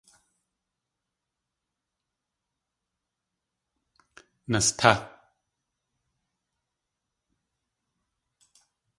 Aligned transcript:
Nastá! 4.47 4.91